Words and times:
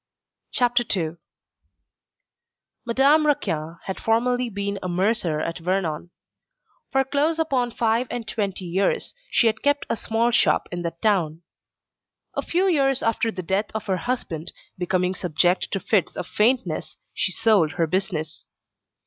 CHAPTER 0.51 0.83
II 0.99 1.17
Madame 2.87 3.27
Raquin 3.27 3.77
had 3.83 3.99
formerly 3.99 4.49
been 4.49 4.79
a 4.81 4.89
mercer 4.89 5.39
at 5.41 5.59
Vernon. 5.59 6.09
For 6.91 7.03
close 7.03 7.37
upon 7.37 7.69
five 7.69 8.07
and 8.09 8.27
twenty 8.27 8.65
years, 8.65 9.13
she 9.29 9.45
had 9.45 9.61
kept 9.61 9.85
a 9.91 9.95
small 9.95 10.31
shop 10.31 10.67
in 10.71 10.81
that 10.81 11.03
town. 11.03 11.43
A 12.33 12.41
few 12.41 12.65
years 12.67 13.03
after 13.03 13.29
the 13.31 13.43
death 13.43 13.69
of 13.75 13.85
her 13.85 13.97
husband, 13.97 14.53
becoming 14.75 15.13
subject 15.13 15.69
to 15.71 15.79
fits 15.79 16.17
of 16.17 16.25
faintness, 16.25 16.97
she 17.13 17.31
sold 17.31 17.73
her 17.73 17.85
business. 17.85 18.47